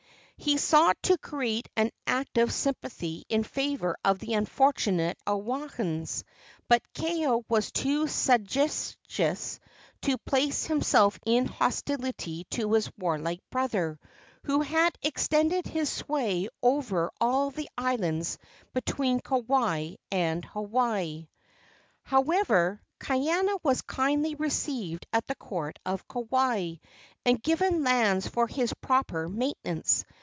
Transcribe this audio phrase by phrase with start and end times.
[0.43, 6.23] He sought to create an active sympathy in favor of the unfortunate Oahuans,
[6.67, 8.97] but Kaeo was too sagacious
[10.01, 13.99] to place himself in hostility to his warlike brother,
[14.45, 18.39] who had extended his sway over all the islands
[18.73, 21.27] between Kauai and Hawaii.
[22.01, 26.77] However, Kaiana was kindly received at the court of Kauai,
[27.27, 30.03] and given lands for his proper maintenance.